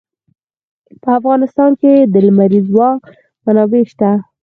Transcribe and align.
په 1.01 1.09
افغانستان 1.19 1.71
کې 1.81 1.93
د 2.13 2.15
لمریز 2.25 2.65
ځواک 2.73 2.99
منابع 3.45 3.83
شته. 3.91 4.09